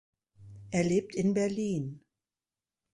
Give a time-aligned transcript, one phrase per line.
[0.71, 2.03] Er lebt in Berlin.